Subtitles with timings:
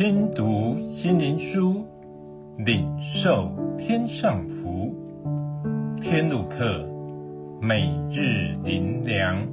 [0.00, 1.84] 听读心灵书，
[2.64, 2.88] 领
[3.22, 4.94] 受天上福。
[6.00, 6.88] 天路客，
[7.60, 9.46] 每日灵粮，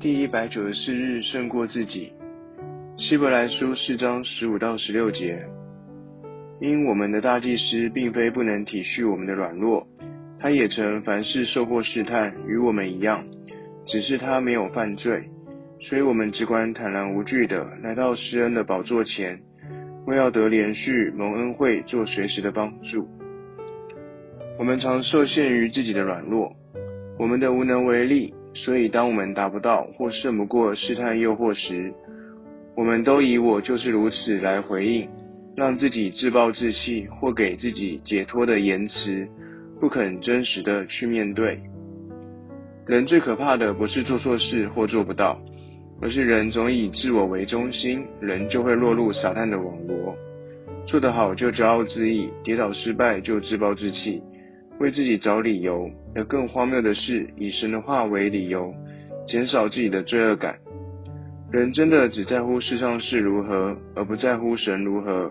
[0.00, 2.12] 第一百九十四日胜过自己。
[2.96, 5.40] 希伯来书四章十五到十六节，
[6.60, 9.86] 因我们的大祭司并非不能体恤我们的软弱，
[10.40, 13.24] 他也曾凡事受过试探，与我们一样，
[13.86, 15.30] 只是他没有犯罪。
[15.78, 19.38] 所以我们只管坦然无惧的来到施恩的宝座前，
[20.06, 23.08] 为要得连续蒙恩惠，做随时的帮助。
[24.58, 26.52] 我们常受限于自己的软弱，
[27.18, 31.92] 我们的无能为力，所以当我们达不到或胜不过试探诱惑时，
[32.76, 35.08] 我们都以“我就是如此”来回应，
[35.56, 39.26] 让自己自暴自弃，或给自己解脱的言辞，
[39.80, 41.60] 不肯真实的去面对。
[42.86, 45.38] 人最可怕的不是做错事或做不到。
[46.00, 50.16] 而是人总以自我为中心，人就会落入撒旦的网罗。
[50.86, 54.20] 做得好就骄傲自义，跌倒失败就自暴自弃，
[54.78, 55.90] 为自己找理由。
[56.14, 58.74] 而更荒谬的是，以神的话为理由，
[59.28, 60.56] 减少自己的罪恶感。
[61.52, 65.30] 人真的只在乎世上事如何，而不在乎神如何。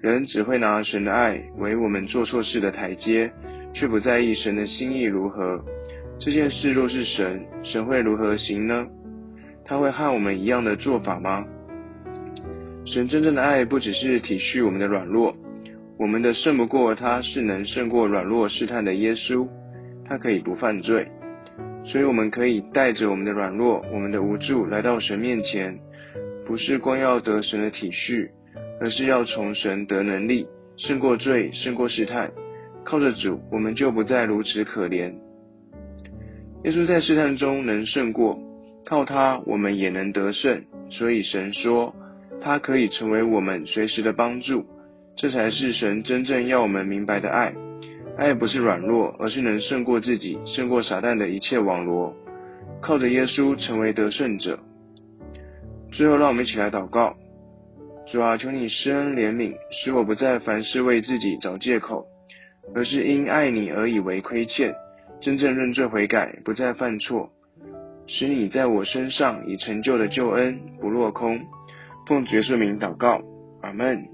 [0.00, 3.32] 人只会拿神的爱为我们做错事的台阶，
[3.72, 5.64] 却不在意神的心意如何。
[6.18, 8.86] 这件事若是神，神会如何行呢？
[9.64, 11.44] 他会和我们一样的做法吗？
[12.86, 15.34] 神真正的爱不只是体恤我们的软弱，
[15.98, 19.48] 我们的胜不过他是能胜过软弱试探的耶稣，
[20.06, 21.08] 他可以不犯罪，
[21.84, 25.78] 所以我们可以带着我们的软弱、我们的无助来到神面前，
[26.46, 28.28] 不是光要得神的体恤，
[28.80, 32.30] 而是要从神得能力，胜过罪，胜过试探。
[32.84, 35.14] 靠着主，我们就不再如此可怜。
[36.64, 38.38] 耶稣在试探中能胜过。
[38.86, 40.64] 靠他，我们也能得胜。
[40.90, 41.94] 所以神说，
[42.40, 44.66] 他可以成为我们随时的帮助。
[45.16, 47.54] 这才是神真正要我们明白的爱。
[48.16, 52.14] 爱不是软弱，而是能胜过自己，胜过撒旦的一切网罗。
[52.80, 54.58] 靠着耶稣成为得胜者。
[55.92, 57.14] 最后，让我们一起来祷告：
[58.06, 62.06] 主啊，求你施恩怜悯，使我不再凡事为自己找借口，
[62.74, 64.74] 而是因爱你而以为亏欠，
[65.20, 67.30] 真正认罪悔改，不再犯错。
[68.06, 71.40] 使你在我身上已成就的救恩不落空，
[72.06, 73.20] 奉主耶稣名祷告，
[73.62, 74.13] 阿门。